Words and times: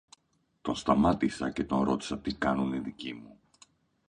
Τον 0.61 0.75
σταμάτησα 0.75 1.51
και 1.51 1.63
τον 1.63 1.83
ρώτησα 1.83 2.19
τι 2.19 2.33
κάνουν 2.33 2.73
οι 2.73 2.79
δικοί 2.79 3.13
μου 3.13 3.39